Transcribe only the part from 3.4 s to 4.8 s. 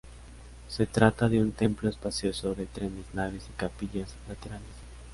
y capillas laterales.